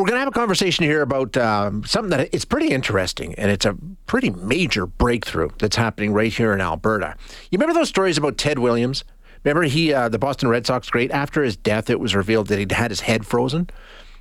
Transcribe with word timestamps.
we're 0.00 0.06
going 0.06 0.16
to 0.16 0.20
have 0.20 0.28
a 0.28 0.32
conversation 0.32 0.84
here 0.86 1.02
about 1.02 1.36
um, 1.36 1.84
something 1.84 2.08
that 2.10 2.30
it's 2.32 2.46
pretty 2.46 2.68
interesting, 2.68 3.34
and 3.34 3.50
it's 3.50 3.66
a 3.66 3.76
pretty 4.06 4.30
major 4.30 4.86
breakthrough 4.86 5.50
that's 5.58 5.76
happening 5.76 6.14
right 6.14 6.32
here 6.32 6.54
in 6.54 6.60
Alberta. 6.60 7.16
You 7.50 7.58
remember 7.58 7.74
those 7.74 7.90
stories 7.90 8.16
about 8.16 8.38
Ted 8.38 8.58
Williams? 8.58 9.04
Remember 9.44 9.64
he, 9.64 9.92
uh, 9.92 10.08
the 10.08 10.18
Boston 10.18 10.48
Red 10.48 10.66
Sox 10.66 10.88
great. 10.88 11.10
After 11.10 11.42
his 11.42 11.54
death, 11.54 11.90
it 11.90 12.00
was 12.00 12.14
revealed 12.14 12.46
that 12.48 12.58
he'd 12.58 12.72
had 12.72 12.90
his 12.90 13.00
head 13.00 13.26
frozen, 13.26 13.68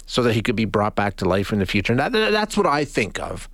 so 0.06 0.22
that 0.24 0.34
he 0.34 0.42
could 0.42 0.58
be 0.58 0.66
brought 0.66 0.96
back 0.96 1.16
to 1.18 1.26
life 1.26 1.54
in 1.54 1.60
the 1.60 1.66
future. 1.66 1.94
And 1.94 2.00
that, 2.00 2.12
that's 2.12 2.58
what 2.58 2.66
I 2.66 2.84
think 2.84 3.18
of 3.20 3.48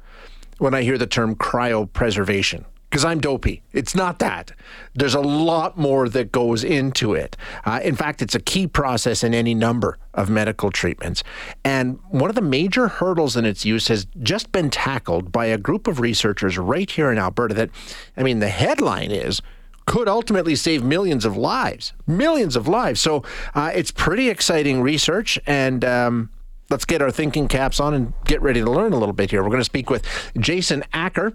when 0.58 0.74
I 0.74 0.82
hear 0.82 0.98
the 0.98 1.06
term 1.06 1.36
cryopreservation 1.36 2.66
because 2.96 3.04
I'm 3.04 3.20
dopey. 3.20 3.62
It's 3.74 3.94
not 3.94 4.20
that. 4.20 4.54
There's 4.94 5.16
a 5.16 5.20
lot 5.20 5.78
more 5.78 6.08
that 6.08 6.32
goes 6.32 6.64
into 6.64 7.14
it. 7.14 7.36
Uh, 7.66 7.82
in 7.84 7.94
fact, 7.94 8.22
it's 8.22 8.36
a 8.36 8.40
key 8.40 8.68
process 8.68 9.22
in 9.22 9.34
any 9.34 9.54
number 9.54 9.98
of 10.14 10.30
medical 10.30 10.72
treatments. 10.72 11.22
And 11.66 12.00
one 12.08 12.30
of 12.30 12.38
the 12.38 12.42
major 12.42 12.88
hurdles 12.88 13.36
in 13.36 13.44
its 13.44 13.66
use 13.66 13.90
has 13.90 14.08
just 14.24 14.54
been 14.54 14.70
tackled 14.70 15.34
by 15.34 15.48
a 15.48 15.58
group 15.58 15.88
of 15.88 16.00
researchers 16.00 16.58
right 16.58 16.90
here 16.90 17.12
in 17.12 17.18
Alberta 17.18 17.54
that, 17.56 17.70
I 18.16 18.24
mean, 18.24 18.40
the 18.40 18.48
headline 18.48 19.12
is 19.12 19.42
could 19.86 20.08
ultimately 20.08 20.56
save 20.56 20.82
millions 20.82 21.26
of 21.26 21.36
lives, 21.36 21.92
millions 22.08 22.56
of 22.56 22.66
lives. 22.66 23.02
So 23.02 23.26
uh, 23.56 23.72
it's 23.76 23.92
pretty 23.92 24.30
exciting 24.30 24.82
research, 24.82 25.38
and 25.46 25.84
um, 25.84 26.30
let's 26.70 26.86
get 26.86 27.02
our 27.02 27.12
thinking 27.12 27.48
caps 27.48 27.80
on 27.80 27.94
and 27.94 28.14
get 28.26 28.42
ready 28.42 28.62
to 28.62 28.70
learn 28.70 28.94
a 28.94 28.98
little 28.98 29.14
bit 29.14 29.32
here. 29.32 29.44
We're 29.44 29.50
going 29.50 29.62
to 29.62 29.66
speak 29.66 29.90
with 29.90 30.06
Jason 30.38 30.84
Acker. 30.94 31.34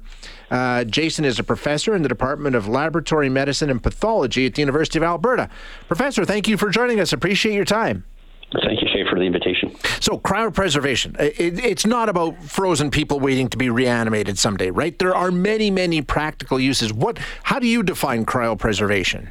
Uh, 0.51 0.84
Jason 0.84 1.25
is 1.25 1.39
a 1.39 1.45
professor 1.45 1.95
in 1.95 2.03
the 2.03 2.09
Department 2.09 2.56
of 2.56 2.69
Laboratory 2.69 3.29
Medicine 3.29 3.70
and 3.70 3.83
Pathology 3.83 4.47
at 4.47 4.55
the 4.55 4.62
University 4.62 4.98
of 4.98 5.05
Alberta. 5.05 5.48
Professor, 5.87 6.25
thank 6.25 6.48
you 6.48 6.56
for 6.56 6.70
joining 6.70 7.01
us. 7.01 7.12
Appreciate 7.12 7.55
your 7.55 7.65
time. 7.65 8.05
Thank 8.65 8.83
you, 8.83 8.89
Shay, 8.89 9.05
for 9.09 9.16
the 9.16 9.25
invitation. 9.25 9.77
So, 10.01 10.19
cryopreservation, 10.19 11.19
it, 11.20 11.65
it's 11.65 11.87
not 11.87 12.09
about 12.09 12.42
frozen 12.42 12.91
people 12.91 13.20
waiting 13.20 13.48
to 13.51 13.56
be 13.56 13.70
reanimated 13.70 14.39
someday, 14.39 14.70
right? 14.70 14.98
There 14.98 15.14
are 15.14 15.31
many, 15.31 15.70
many 15.70 16.03
practical 16.03 16.58
uses. 16.58 16.92
What? 16.92 17.20
How 17.45 17.61
do 17.61 17.69
you 17.69 17.84
define 17.84 18.27
cryopreservation? 18.27 19.28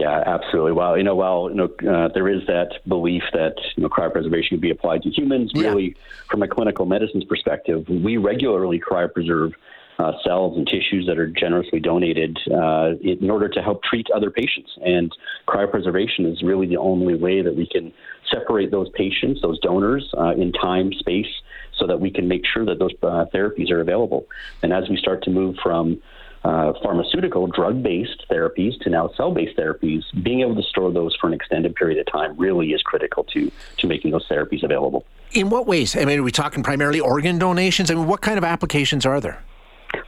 Yeah, 0.00 0.22
absolutely. 0.24 0.72
Well, 0.72 0.96
you 0.96 1.02
know, 1.02 1.14
well, 1.14 1.50
you 1.50 1.56
know, 1.56 1.68
uh, 1.92 2.08
there 2.14 2.26
is 2.26 2.46
that 2.46 2.80
belief 2.88 3.22
that 3.34 3.56
you 3.76 3.82
know 3.82 3.90
cryopreservation 3.90 4.48
can 4.48 4.60
be 4.60 4.70
applied 4.70 5.02
to 5.02 5.10
humans. 5.10 5.52
Yeah. 5.54 5.68
Really, 5.68 5.94
from 6.30 6.42
a 6.42 6.48
clinical 6.48 6.86
medicine's 6.86 7.24
perspective, 7.24 7.86
we 7.86 8.16
regularly 8.16 8.80
cryopreserve 8.80 9.52
uh, 9.98 10.12
cells 10.24 10.56
and 10.56 10.66
tissues 10.66 11.06
that 11.06 11.18
are 11.18 11.26
generously 11.26 11.80
donated 11.80 12.38
uh, 12.50 12.92
in 13.02 13.30
order 13.30 13.46
to 13.50 13.60
help 13.60 13.82
treat 13.82 14.06
other 14.14 14.30
patients. 14.30 14.70
And 14.82 15.14
cryopreservation 15.46 16.32
is 16.32 16.42
really 16.42 16.66
the 16.66 16.78
only 16.78 17.14
way 17.14 17.42
that 17.42 17.54
we 17.54 17.66
can 17.66 17.92
separate 18.32 18.70
those 18.70 18.88
patients, 18.94 19.42
those 19.42 19.60
donors, 19.60 20.10
uh, 20.16 20.30
in 20.30 20.52
time, 20.52 20.94
space, 20.94 21.42
so 21.76 21.86
that 21.86 22.00
we 22.00 22.10
can 22.10 22.26
make 22.26 22.46
sure 22.46 22.64
that 22.64 22.78
those 22.78 22.92
uh, 23.02 23.26
therapies 23.34 23.70
are 23.70 23.82
available. 23.82 24.26
And 24.62 24.72
as 24.72 24.88
we 24.88 24.96
start 24.96 25.22
to 25.24 25.30
move 25.30 25.56
from 25.62 26.00
uh, 26.44 26.72
pharmaceutical 26.82 27.46
drug 27.46 27.82
based 27.82 28.24
therapies 28.30 28.78
to 28.80 28.90
now 28.90 29.10
cell 29.16 29.32
based 29.32 29.56
therapies, 29.58 30.02
being 30.22 30.40
able 30.40 30.54
to 30.54 30.62
store 30.62 30.90
those 30.90 31.14
for 31.20 31.26
an 31.26 31.34
extended 31.34 31.74
period 31.74 31.98
of 31.98 32.10
time 32.10 32.36
really 32.38 32.68
is 32.68 32.82
critical 32.82 33.24
to, 33.24 33.50
to 33.76 33.86
making 33.86 34.10
those 34.10 34.26
therapies 34.28 34.62
available. 34.62 35.04
In 35.32 35.50
what 35.50 35.66
ways? 35.66 35.96
I 35.96 36.04
mean, 36.04 36.18
are 36.18 36.22
we 36.22 36.32
talking 36.32 36.62
primarily 36.62 37.00
organ 37.00 37.38
donations? 37.38 37.90
I 37.90 37.94
mean, 37.94 38.06
what 38.06 38.20
kind 38.20 38.38
of 38.38 38.44
applications 38.44 39.04
are 39.06 39.20
there? 39.20 39.42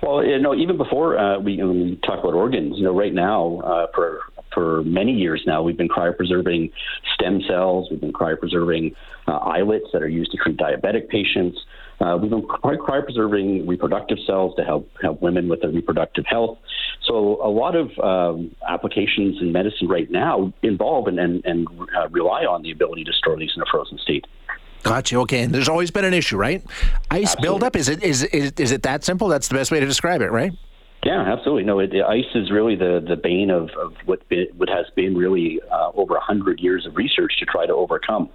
Well, 0.02 0.24
you 0.24 0.38
know, 0.38 0.54
even 0.54 0.76
before 0.76 1.18
uh, 1.18 1.38
we, 1.38 1.62
we, 1.62 1.96
talk 2.06 2.20
about 2.20 2.34
organs, 2.34 2.78
you 2.78 2.84
know, 2.84 2.96
right 2.96 3.12
now 3.12 3.60
uh, 3.64 3.86
for 3.94 4.20
for 4.52 4.82
many 4.84 5.12
years 5.12 5.42
now, 5.46 5.62
we've 5.62 5.76
been 5.76 5.88
cryopreserving 5.88 6.72
stem 7.14 7.40
cells. 7.48 7.88
We've 7.90 8.00
been 8.00 8.12
cryopreserving 8.12 8.94
uh, 9.26 9.38
islets 9.38 9.86
that 9.92 10.02
are 10.02 10.08
used 10.08 10.30
to 10.32 10.36
treat 10.38 10.58
diabetic 10.58 11.08
patients. 11.08 11.58
Uh, 12.02 12.16
we've 12.16 12.30
been 12.30 12.42
cryopreserving 12.42 13.68
reproductive 13.68 14.18
cells 14.26 14.54
to 14.56 14.64
help 14.64 14.90
help 15.00 15.22
women 15.22 15.48
with 15.48 15.60
their 15.60 15.70
reproductive 15.70 16.24
health. 16.26 16.58
So 17.04 17.40
a 17.44 17.48
lot 17.48 17.76
of 17.76 17.96
um, 18.00 18.54
applications 18.68 19.40
in 19.40 19.52
medicine 19.52 19.88
right 19.88 20.10
now 20.10 20.52
involve 20.62 21.06
and 21.06 21.20
and, 21.20 21.44
and 21.44 21.68
uh, 21.96 22.08
rely 22.08 22.44
on 22.44 22.62
the 22.62 22.72
ability 22.72 23.04
to 23.04 23.12
store 23.12 23.36
these 23.36 23.52
in 23.54 23.62
a 23.62 23.66
frozen 23.70 23.98
state. 23.98 24.26
Gotcha. 24.82 25.16
Okay, 25.18 25.42
and 25.42 25.54
there's 25.54 25.68
always 25.68 25.92
been 25.92 26.04
an 26.04 26.14
issue, 26.14 26.36
right? 26.36 26.60
Ice 27.10 27.22
Absolutely. 27.22 27.42
buildup. 27.42 27.76
Is 27.76 27.88
it 27.88 28.02
is, 28.02 28.24
is 28.24 28.52
is 28.58 28.72
it 28.72 28.82
that 28.82 29.04
simple? 29.04 29.28
That's 29.28 29.46
the 29.46 29.54
best 29.54 29.70
way 29.70 29.78
to 29.78 29.86
describe 29.86 30.22
it, 30.22 30.32
right? 30.32 30.52
Yeah, 31.04 31.20
absolutely. 31.20 31.64
No, 31.64 31.80
it, 31.80 31.92
ice 31.94 32.24
is 32.34 32.50
really 32.50 32.76
the, 32.76 33.04
the 33.06 33.16
bane 33.16 33.50
of, 33.50 33.70
of 33.70 33.92
what, 34.04 34.22
what 34.56 34.68
has 34.68 34.86
been 34.94 35.16
really 35.16 35.60
uh, 35.68 35.90
over 35.94 36.14
100 36.14 36.60
years 36.60 36.86
of 36.86 36.94
research 36.94 37.32
to 37.40 37.44
try 37.44 37.66
to 37.66 37.74
overcome. 37.74 38.30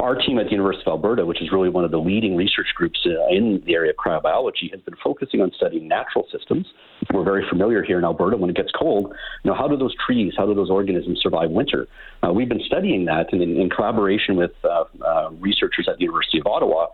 Our 0.00 0.16
team 0.16 0.38
at 0.38 0.46
the 0.46 0.50
University 0.50 0.82
of 0.86 0.92
Alberta, 0.92 1.24
which 1.26 1.40
is 1.40 1.52
really 1.52 1.68
one 1.68 1.84
of 1.84 1.90
the 1.90 1.98
leading 1.98 2.36
research 2.36 2.68
groups 2.74 2.98
uh, 3.06 3.34
in 3.34 3.62
the 3.66 3.74
area 3.74 3.90
of 3.90 3.96
cryobiology, 3.96 4.70
has 4.70 4.80
been 4.80 4.94
focusing 5.02 5.40
on 5.40 5.52
studying 5.56 5.86
natural 5.86 6.26
systems. 6.32 6.66
We're 7.12 7.24
very 7.24 7.44
familiar 7.48 7.82
here 7.82 7.98
in 7.98 8.04
Alberta 8.04 8.36
when 8.36 8.50
it 8.50 8.56
gets 8.56 8.70
cold. 8.72 9.14
You 9.44 9.50
know, 9.50 9.56
how 9.56 9.68
do 9.68 9.76
those 9.76 9.94
trees, 10.04 10.34
how 10.36 10.46
do 10.46 10.54
those 10.54 10.70
organisms 10.70 11.20
survive 11.22 11.50
winter? 11.50 11.86
Uh, 12.22 12.32
we've 12.32 12.48
been 12.48 12.62
studying 12.64 13.04
that, 13.06 13.32
and 13.32 13.42
in, 13.42 13.60
in 13.60 13.70
collaboration 13.70 14.36
with 14.36 14.52
uh, 14.64 14.84
uh, 15.04 15.30
researchers 15.38 15.88
at 15.88 15.98
the 15.98 16.04
University 16.04 16.40
of 16.40 16.46
Ottawa, 16.46 16.86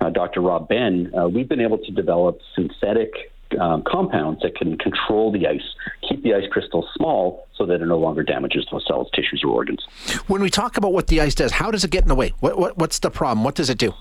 uh, 0.00 0.10
Dr. 0.10 0.40
Rob 0.40 0.68
Ben, 0.68 1.12
we've 1.32 1.48
been 1.48 1.60
able 1.60 1.78
to 1.78 1.92
develop 1.92 2.38
synthetic 2.54 3.33
um, 3.58 3.82
compounds 3.86 4.40
that 4.42 4.56
can 4.56 4.76
control 4.78 5.32
the 5.32 5.46
ice, 5.46 5.62
keep 6.08 6.22
the 6.22 6.34
ice 6.34 6.44
crystals 6.50 6.86
small 6.96 7.46
so 7.56 7.66
that 7.66 7.80
it 7.80 7.86
no 7.86 7.98
longer 7.98 8.22
damages 8.22 8.66
those 8.70 8.84
cells, 8.86 9.08
tissues, 9.14 9.42
or 9.44 9.50
organs. 9.50 9.84
When 10.26 10.42
we 10.42 10.50
talk 10.50 10.76
about 10.76 10.92
what 10.92 11.06
the 11.06 11.20
ice 11.20 11.34
does, 11.34 11.52
how 11.52 11.70
does 11.70 11.84
it 11.84 11.90
get 11.90 12.02
in 12.02 12.08
the 12.08 12.14
way? 12.14 12.32
What, 12.40 12.58
what, 12.58 12.78
what's 12.78 12.98
the 12.98 13.10
problem? 13.10 13.44
What 13.44 13.54
does 13.54 13.70
it 13.70 13.78
do? 13.78 13.94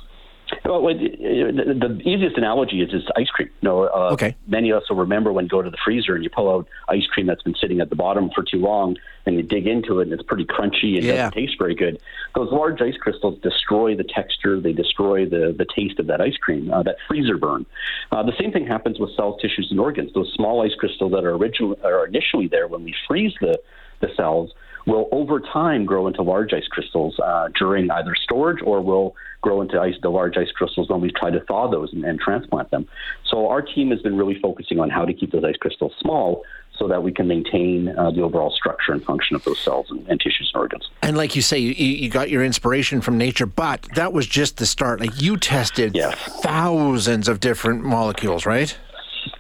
Well, 0.66 0.82
the, 0.82 2.02
easiest 2.06 2.38
analogy 2.38 2.82
is 2.82 2.90
just 2.90 3.12
ice 3.18 3.28
cream. 3.28 3.50
You 3.62 3.70
know, 3.70 3.84
uh, 3.84 4.14
okay. 4.14 4.36
Many 4.48 4.70
of 4.70 4.82
us 4.82 4.90
will 4.90 4.98
remember 4.98 5.34
when 5.34 5.46
you 5.46 5.50
go 5.50 5.62
to 5.62 5.70
the 5.70 5.78
freezer 5.84 6.16
and 6.16 6.24
you 6.24 6.30
pull 6.30 6.50
out 6.50 6.68
ice 6.88 7.06
cream 7.08 7.28
that's 7.28 7.44
been 7.44 7.56
sitting 7.60 7.82
at 7.82 7.90
the 7.90 7.96
bottom 7.96 8.30
for 8.34 8.44
too 8.44 8.60
long, 8.60 8.96
and 9.26 9.36
you 9.36 9.44
dig 9.44 9.68
into 9.68 10.00
it 10.00 10.04
and 10.04 10.14
it's 10.14 10.24
pretty 10.24 10.46
crunchy 10.46 10.96
and 10.96 11.04
yeah. 11.04 11.16
doesn't 11.16 11.34
taste 11.34 11.56
very 11.60 11.76
good. 11.76 12.02
Those 12.36 12.50
large 12.52 12.82
ice 12.82 12.96
crystals 13.00 13.40
destroy 13.42 13.96
the 13.96 14.06
texture, 14.06 14.60
they 14.62 14.74
destroy 14.74 15.26
the, 15.26 15.54
the 15.58 15.66
taste 15.76 16.00
of 16.00 16.08
that 16.08 16.22
ice 16.22 16.38
cream, 16.38 16.72
uh, 16.72 16.84
that 16.84 16.96
freezer 17.08 17.38
burn. 17.38 17.66
Uh, 18.12 18.24
the 18.24 18.34
same 18.40 18.52
thing 18.52 18.66
happens 18.66 19.00
with 19.00 19.14
cells, 19.16 19.42
tissues, 19.42 19.68
and 19.70 19.80
organs. 19.80 20.14
Those 20.14 20.32
small 20.34 20.64
ice 20.64 20.76
crystals 20.78 21.12
that 21.12 21.26
are 21.26 21.36
originally 21.36 21.78
are 21.84 22.06
initially 22.06 22.48
there 22.48 22.68
when 22.68 22.84
we 22.84 22.96
freeze 23.08 23.34
the 23.42 23.60
the 24.04 24.14
cells 24.16 24.52
will 24.86 25.08
over 25.12 25.40
time 25.40 25.86
grow 25.86 26.08
into 26.08 26.22
large 26.22 26.54
ice 26.54 26.68
crystals 26.68 27.18
uh, 27.20 27.48
during 27.58 27.90
either 27.90 28.16
storage 28.16 28.62
or 28.64 28.82
will 28.82 29.16
grow 29.42 29.62
into 29.62 29.80
ice, 29.80 29.94
the 30.02 30.10
large 30.10 30.36
ice 30.38 30.52
crystals 30.52 30.90
when 30.90 31.02
we 31.02 31.12
try 31.12 31.30
to 31.30 31.40
thaw 31.42 31.70
those 31.70 31.92
and, 31.94 32.04
and 32.04 32.20
transplant 32.20 32.70
them. 32.72 32.88
So 33.30 33.48
our 33.48 33.62
team 33.62 33.92
has 33.92 34.02
been 34.02 34.18
really 34.18 34.40
focusing 34.42 34.80
on 34.80 34.90
how 34.90 35.06
to 35.06 35.14
keep 35.14 35.32
those 35.32 35.44
ice 35.44 35.56
crystals 35.58 35.94
small 36.02 36.44
so 36.78 36.88
that 36.88 37.04
we 37.04 37.12
can 37.12 37.28
maintain 37.28 37.90
uh, 37.90 38.12
the 38.12 38.22
overall 38.22 38.52
structure 38.52 38.94
and 38.94 39.04
function 39.04 39.36
of 39.36 39.44
those 39.44 39.60
cells 39.60 39.86
and, 39.90 40.08
and, 40.08 40.20
tissues 40.20 40.50
and 40.54 40.60
organs. 40.60 40.90
And 41.02 41.16
like 41.16 41.36
you 41.36 41.42
say, 41.42 41.60
you, 41.60 41.72
you 41.72 42.10
got 42.10 42.30
your 42.30 42.44
inspiration 42.44 43.00
from 43.00 43.18
nature, 43.18 43.46
but 43.46 43.88
that 43.94 44.12
was 44.12 44.26
just 44.26 44.58
the 44.58 44.66
start. 44.66 45.00
Like 45.00 45.22
you 45.22 45.38
tested 45.38 45.96
yes. 45.96 46.18
thousands 46.42 47.28
of 47.28 47.40
different 47.40 47.84
molecules, 47.84 48.46
right? 48.46 48.76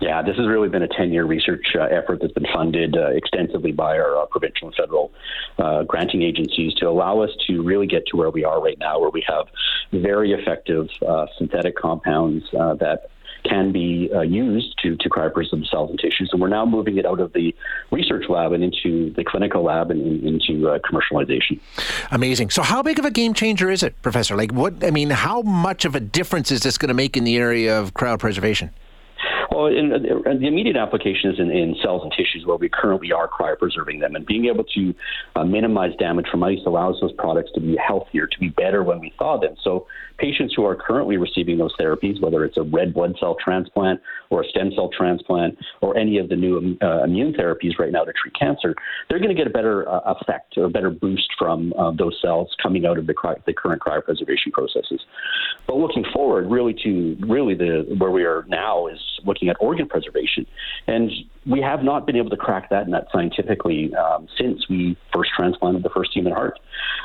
Yeah, 0.03 0.21
this 0.21 0.35
has 0.35 0.45
really 0.47 0.67
been 0.67 0.81
a 0.81 0.87
10 0.89 1.13
year 1.13 1.23
research 1.23 1.65
uh, 1.79 1.83
effort 1.83 2.19
that's 2.19 2.33
been 2.33 2.45
funded 2.53 2.97
uh, 2.97 3.11
extensively 3.11 3.71
by 3.71 3.97
our 3.97 4.17
uh, 4.17 4.25
provincial 4.25 4.67
and 4.67 4.75
federal 4.75 5.13
uh, 5.57 5.83
granting 5.83 6.23
agencies 6.23 6.73
to 6.75 6.89
allow 6.89 7.21
us 7.21 7.29
to 7.47 7.63
really 7.63 7.87
get 7.87 8.05
to 8.07 8.17
where 8.17 8.29
we 8.29 8.43
are 8.43 8.61
right 8.61 8.77
now, 8.79 8.99
where 8.99 9.11
we 9.11 9.23
have 9.25 9.47
very 9.93 10.33
effective 10.33 10.89
uh, 11.07 11.27
synthetic 11.37 11.77
compounds 11.77 12.43
uh, 12.59 12.73
that 12.73 13.11
can 13.45 13.71
be 13.71 14.09
uh, 14.13 14.19
used 14.19 14.77
to, 14.83 14.97
to 14.97 15.09
cryopreserve 15.09 15.65
cells 15.69 15.89
and 15.89 15.99
tissues. 15.99 16.29
And 16.33 16.41
we're 16.41 16.49
now 16.49 16.65
moving 16.65 16.97
it 16.97 17.05
out 17.05 17.21
of 17.21 17.31
the 17.31 17.55
research 17.89 18.25
lab 18.27 18.51
and 18.51 18.61
into 18.61 19.13
the 19.13 19.23
clinical 19.23 19.63
lab 19.63 19.89
and, 19.89 20.01
and 20.01 20.41
into 20.41 20.69
uh, 20.69 20.79
commercialization. 20.79 21.61
Amazing. 22.11 22.49
So, 22.49 22.61
how 22.61 22.81
big 22.81 22.99
of 22.99 23.05
a 23.05 23.11
game 23.11 23.33
changer 23.33 23.69
is 23.69 23.83
it, 23.83 24.01
Professor? 24.01 24.35
Like, 24.35 24.51
what, 24.51 24.83
I 24.83 24.91
mean, 24.91 25.11
how 25.11 25.43
much 25.43 25.85
of 25.85 25.95
a 25.95 26.01
difference 26.01 26.51
is 26.51 26.61
this 26.61 26.77
going 26.77 26.89
to 26.89 26.94
make 26.94 27.15
in 27.15 27.23
the 27.23 27.38
area 27.38 27.79
of 27.79 27.94
cryopreservation? 27.94 28.71
Well, 29.53 29.67
in, 29.67 29.91
in 29.94 30.39
the 30.39 30.47
immediate 30.47 30.77
application 30.77 31.29
is 31.29 31.39
in, 31.39 31.51
in, 31.51 31.75
cells 31.83 32.01
and 32.01 32.11
tissues 32.11 32.44
where 32.45 32.57
we 32.57 32.69
currently 32.69 33.11
are 33.11 33.29
cryopreserving 33.29 34.00
them, 34.00 34.15
and 34.15 34.25
being 34.25 34.45
able 34.45 34.63
to 34.63 34.95
uh, 35.35 35.44
minimize 35.44 35.91
damage 36.00 36.25
from 36.31 36.44
ice 36.44 36.57
allows 36.65 36.97
those 37.01 37.11
products 37.13 37.51
to 37.53 37.61
be 37.61 37.77
healthier, 37.77 38.25
to 38.25 38.39
be 38.39 38.50
better 38.50 38.83
when 38.83 39.00
we 39.00 39.13
thaw 39.19 39.39
them. 39.39 39.55
So, 39.63 39.85
patients 40.17 40.53
who 40.55 40.65
are 40.65 40.75
currently 40.75 41.17
receiving 41.17 41.57
those 41.57 41.75
therapies, 41.79 42.21
whether 42.21 42.45
it's 42.45 42.57
a 42.57 42.63
red 42.63 42.94
blood 42.94 43.15
cell 43.19 43.35
transplant 43.44 44.00
or 44.29 44.44
a 44.44 44.47
stem 44.47 44.71
cell 44.75 44.89
transplant 44.95 45.57
or 45.81 45.97
any 45.97 46.17
of 46.17 46.29
the 46.29 46.35
new 46.35 46.77
uh, 46.81 47.03
immune 47.03 47.33
therapies 47.33 47.77
right 47.77 47.91
now 47.91 48.03
to 48.03 48.13
treat 48.13 48.33
cancer, 48.39 48.73
they're 49.09 49.19
going 49.19 49.35
to 49.35 49.35
get 49.35 49.47
a 49.47 49.51
better 49.51 49.88
uh, 49.89 50.13
effect 50.13 50.57
or 50.57 50.65
a 50.65 50.69
better 50.69 50.89
boost 50.89 51.29
from 51.38 51.73
uh, 51.77 51.91
those 51.91 52.17
cells 52.21 52.49
coming 52.61 52.85
out 52.85 52.97
of 52.97 53.07
the, 53.07 53.13
cry- 53.13 53.41
the 53.45 53.53
current 53.53 53.81
cryopreservation 53.81 54.51
processes. 54.51 55.01
But 55.67 55.77
looking 55.77 56.06
forward, 56.13 56.49
really 56.49 56.75
to 56.83 57.17
really 57.27 57.56
the 57.56 57.95
where 57.97 58.11
we 58.11 58.23
are 58.23 58.45
now 58.47 58.88
is 58.88 58.99
looking 59.25 59.43
at 59.50 59.57
organ 59.60 59.88
preservation. 59.88 60.45
And 60.88 61.12
we 61.45 61.62
have 61.62 61.84
not 61.84 62.06
been 62.06 62.16
able 62.16 62.30
to 62.30 62.38
crack 62.38 62.69
that 62.69 62.88
nut 62.88 63.07
scientifically 63.12 63.94
um, 63.95 64.28
since 64.38 64.68
we 64.69 64.98
first 65.13 65.31
transplanted 65.36 65.84
the 65.84 65.90
first 65.90 66.12
human 66.13 66.34
heart. 66.34 66.60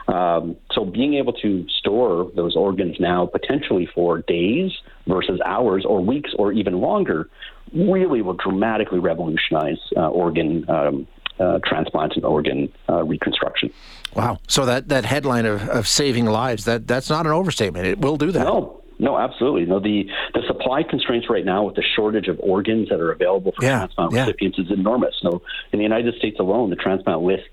Um, 0.07 0.57
so 0.73 0.85
being 0.85 1.15
able 1.15 1.33
to 1.35 1.67
store 1.69 2.31
those 2.35 2.57
organs 2.57 2.97
now 2.99 3.27
potentially 3.27 3.89
for 3.95 4.19
days 4.23 4.73
versus 5.07 5.41
hours 5.45 5.85
or 5.87 6.05
weeks 6.05 6.31
or 6.39 6.53
even 6.53 6.81
longer 6.81 7.29
really 7.75 8.23
will 8.23 8.35
dramatically 8.35 8.99
revolutionize 8.99 9.79
uh, 9.97 10.09
organ 10.09 10.69
um, 10.71 11.07
uh, 11.41 11.59
transplant 11.65 12.15
and 12.17 12.25
organ 12.25 12.73
uh, 12.89 13.05
reconstruction. 13.05 13.73
Wow! 14.15 14.39
So 14.49 14.67
that, 14.67 14.89
that 14.89 15.05
headline 15.05 15.47
of, 15.47 15.69
of 15.69 15.87
saving 15.87 16.27
lives 16.27 16.65
that 16.65 16.87
that's 16.87 17.11
not 17.11 17.27
an 17.27 17.33
overstatement. 17.33 17.87
It 17.87 18.01
will 18.01 18.17
do 18.17 18.33
that. 18.33 18.43
No, 18.45 18.78
no, 18.99 19.19
absolutely. 19.19 19.67
No, 19.67 19.81
the 19.81 20.09
the 20.35 20.43
supply 20.47 20.83
constraints 20.83 21.29
right 21.31 21.45
now 21.45 21.65
with 21.65 21.77
the 21.77 21.85
shortage 21.97 22.29
of 22.29 22.39
organs 22.41 22.89
that 22.89 23.01
are 23.01 23.13
available 23.13 23.53
for 23.53 23.65
yeah, 23.65 23.79
transplant 23.79 24.13
yeah. 24.13 24.21
recipients 24.21 24.59
is 24.59 24.71
enormous. 24.71 25.15
So 25.23 25.43
in 25.73 25.79
the 25.79 25.85
United 25.85 26.15
States 26.17 26.39
alone, 26.41 26.71
the 26.71 26.77
transplant 26.77 27.23
lists 27.23 27.49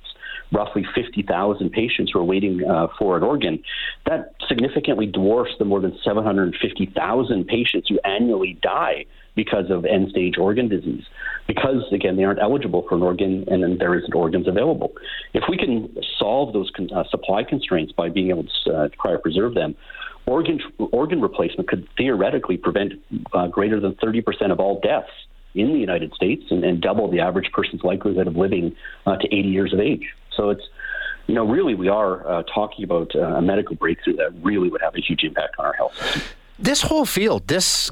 roughly 0.52 0.86
50,000 0.96 1.72
patients 1.72 2.12
who 2.12 2.20
are 2.20 2.24
waiting 2.24 2.64
uh, 2.70 2.88
for 2.98 3.18
an 3.18 3.24
organ. 3.24 3.64
That 4.06 4.36
significantly 4.48 5.06
dwarfs 5.06 5.52
the 5.60 5.66
more 5.66 5.82
than 5.82 5.98
750,000 6.04 7.48
patients 7.48 7.90
who 7.90 8.00
annually 8.04 8.58
die 8.62 9.06
because 9.36 9.70
of 9.70 9.86
end 9.86 10.10
stage 10.10 10.38
organ 10.38 10.70
disease. 10.70 11.04
Because, 11.48 11.84
again, 11.92 12.16
they 12.16 12.24
aren't 12.24 12.42
eligible 12.42 12.86
for 12.88 12.96
an 12.96 13.04
organ 13.04 13.46
and 13.50 13.62
then 13.62 13.78
there 13.78 13.96
isn't 13.98 14.14
organs 14.14 14.48
available. 14.48 14.94
If 15.34 15.44
we 15.50 15.58
can 15.58 15.96
solve 16.18 16.54
those 16.54 16.72
con- 16.76 16.90
uh, 16.94 17.04
supply 17.10 17.44
constraints 17.44 17.92
by 17.92 18.10
being 18.10 18.30
able 18.30 18.46
to 18.66 18.74
uh, 18.74 18.88
cryopreserve 18.90 19.54
them, 19.54 19.76
organ, 20.26 20.60
organ 20.92 21.22
replacement 21.22 21.70
could 21.70 21.88
theoretically 21.98 22.58
prevent 22.58 22.94
uh, 23.34 23.48
greater 23.48 23.80
than 23.80 23.94
30% 23.96 24.52
of 24.52 24.60
all 24.60 24.80
deaths 24.80 25.12
in 25.54 25.72
the 25.74 25.80
United 25.80 26.14
States 26.14 26.44
and, 26.50 26.64
and 26.64 26.82
double 26.82 27.10
the 27.10 27.20
average 27.20 27.52
person's 27.52 27.84
likelihood 27.84 28.28
of 28.28 28.36
living 28.36 28.76
uh, 29.06 29.16
to 29.16 29.28
80 29.28 29.50
years 29.50 29.74
of 29.74 29.80
age. 29.80 30.14
So 30.36 30.50
it's 30.50 30.64
you 31.28 31.34
know, 31.34 31.46
really, 31.46 31.74
we 31.74 31.88
are 31.88 32.28
uh, 32.28 32.44
talking 32.44 32.84
about 32.84 33.16
uh, 33.16 33.22
a 33.22 33.42
medical 33.42 33.76
breakthrough 33.76 34.16
that 34.18 34.32
really 34.44 34.70
would 34.70 34.82
have 34.82 34.96
a 34.96 35.02
huge 35.02 35.24
impact 35.24 35.56
on 35.58 35.66
our 35.66 35.74
health. 35.74 35.94
This 36.60 36.84
whole 36.84 37.06
field, 37.06 37.48
this 37.48 37.90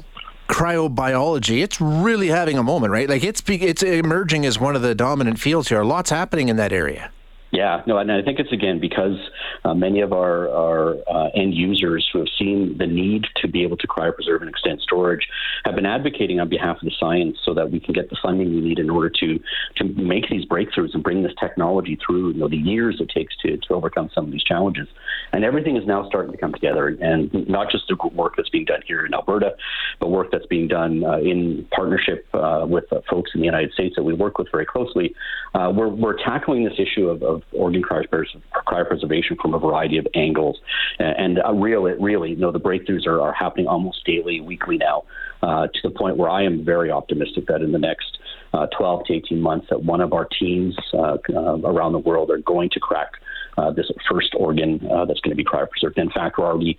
cryobiology, 0.48 1.62
it's 1.62 1.80
really 1.80 2.28
having 2.28 2.58
a 2.58 2.62
moment, 2.62 2.92
right? 2.92 3.08
Like 3.08 3.24
it's 3.24 3.42
it's 3.48 3.82
emerging 3.82 4.46
as 4.46 4.60
one 4.60 4.76
of 4.76 4.82
the 4.82 4.94
dominant 4.94 5.40
fields 5.40 5.68
here. 5.68 5.82
Lots 5.82 6.10
happening 6.10 6.48
in 6.48 6.56
that 6.56 6.72
area. 6.72 7.10
Yeah, 7.54 7.82
no, 7.86 7.98
and 7.98 8.10
I 8.10 8.20
think 8.20 8.40
it's 8.40 8.50
again 8.50 8.80
because 8.80 9.16
uh, 9.64 9.74
many 9.74 10.00
of 10.00 10.12
our, 10.12 10.48
our 10.48 10.96
uh, 11.08 11.28
end 11.36 11.54
users 11.54 12.04
who 12.12 12.18
have 12.18 12.26
seen 12.36 12.76
the 12.78 12.86
need 12.86 13.26
to 13.36 13.46
be 13.46 13.62
able 13.62 13.76
to 13.76 13.86
cryopreserve 13.86 14.40
and 14.40 14.48
extend 14.48 14.80
storage 14.80 15.28
have 15.64 15.76
been 15.76 15.86
advocating 15.86 16.40
on 16.40 16.48
behalf 16.48 16.78
of 16.78 16.82
the 16.82 16.90
science 16.98 17.38
so 17.44 17.54
that 17.54 17.70
we 17.70 17.78
can 17.78 17.94
get 17.94 18.10
the 18.10 18.16
funding 18.20 18.52
we 18.52 18.60
need 18.60 18.80
in 18.80 18.90
order 18.90 19.08
to 19.08 19.38
to 19.76 19.84
make 19.94 20.28
these 20.28 20.44
breakthroughs 20.44 20.94
and 20.94 21.04
bring 21.04 21.22
this 21.22 21.32
technology 21.38 21.96
through 22.04 22.32
you 22.32 22.40
know 22.40 22.48
the 22.48 22.56
years 22.56 22.96
it 23.00 23.08
takes 23.08 23.36
to, 23.36 23.56
to 23.56 23.74
overcome 23.74 24.10
some 24.12 24.24
of 24.24 24.32
these 24.32 24.42
challenges. 24.42 24.88
And 25.32 25.44
everything 25.44 25.76
is 25.76 25.86
now 25.86 26.08
starting 26.08 26.32
to 26.32 26.38
come 26.38 26.52
together, 26.52 26.88
and 26.88 27.32
not 27.48 27.70
just 27.70 27.84
the 27.86 27.96
work 28.08 28.34
that's 28.36 28.48
being 28.48 28.64
done 28.64 28.80
here 28.84 29.06
in 29.06 29.14
Alberta, 29.14 29.54
but 30.00 30.08
work 30.10 30.32
that's 30.32 30.46
being 30.46 30.66
done 30.66 31.04
uh, 31.04 31.18
in 31.18 31.68
partnership 31.70 32.26
uh, 32.34 32.66
with 32.68 32.92
uh, 32.92 33.00
folks 33.08 33.30
in 33.32 33.40
the 33.42 33.46
United 33.46 33.72
States 33.74 33.94
that 33.94 34.02
we 34.02 34.12
work 34.12 34.38
with 34.38 34.48
very 34.50 34.66
closely. 34.66 35.14
Uh, 35.54 35.72
we're, 35.72 35.88
we're 35.88 36.16
tackling 36.16 36.64
this 36.64 36.78
issue 36.78 37.08
of, 37.08 37.22
of 37.22 37.43
organ 37.52 37.82
cryopreservation 37.82 39.40
from 39.40 39.54
a 39.54 39.58
variety 39.58 39.98
of 39.98 40.06
angles. 40.14 40.58
And 40.98 41.40
uh, 41.44 41.52
really, 41.52 41.92
really, 41.92 42.30
you 42.30 42.36
know, 42.36 42.52
the 42.52 42.60
breakthroughs 42.60 43.06
are, 43.06 43.20
are 43.20 43.32
happening 43.32 43.66
almost 43.66 44.04
daily, 44.04 44.40
weekly 44.40 44.76
now, 44.76 45.04
uh, 45.42 45.66
to 45.66 45.80
the 45.82 45.90
point 45.90 46.16
where 46.16 46.28
I 46.28 46.44
am 46.44 46.64
very 46.64 46.90
optimistic 46.90 47.46
that 47.46 47.62
in 47.62 47.72
the 47.72 47.78
next 47.78 48.18
uh, 48.52 48.66
12 48.76 49.06
to 49.06 49.14
18 49.14 49.40
months, 49.40 49.66
that 49.70 49.82
one 49.82 50.00
of 50.00 50.12
our 50.12 50.26
teams 50.26 50.76
uh, 50.92 51.16
uh, 51.34 51.58
around 51.64 51.92
the 51.92 51.98
world 51.98 52.30
are 52.30 52.38
going 52.38 52.70
to 52.70 52.80
crack 52.80 53.12
uh, 53.58 53.70
this 53.70 53.90
first 54.10 54.34
organ 54.36 54.78
that's 55.06 55.20
going 55.20 55.30
to 55.30 55.36
be 55.36 55.44
cryopreserved. 55.44 55.96
In 55.96 56.10
fact, 56.10 56.38
we're 56.38 56.46
already 56.46 56.78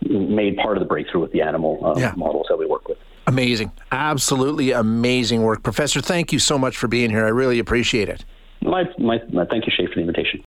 made 0.00 0.56
part 0.56 0.76
of 0.76 0.82
the 0.82 0.88
breakthrough 0.88 1.20
with 1.20 1.32
the 1.32 1.42
animal 1.42 1.94
yeah. 1.96 2.12
models 2.16 2.46
that 2.48 2.58
we 2.58 2.66
work 2.66 2.88
with. 2.88 2.98
Amazing. 3.26 3.70
Absolutely 3.92 4.72
amazing 4.72 5.42
work. 5.42 5.62
Professor, 5.62 6.00
thank 6.00 6.32
you 6.32 6.38
so 6.38 6.58
much 6.58 6.76
for 6.76 6.88
being 6.88 7.10
here. 7.10 7.24
I 7.24 7.28
really 7.28 7.58
appreciate 7.58 8.08
it. 8.08 8.24
My, 8.72 8.84
my, 8.96 9.20
my 9.30 9.44
thank 9.44 9.66
you, 9.66 9.72
Shay, 9.76 9.84
for 9.84 9.96
the 9.96 10.00
invitation. 10.00 10.40